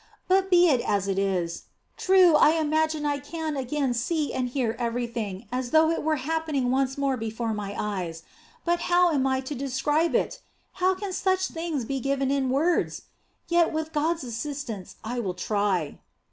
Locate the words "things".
11.49-11.85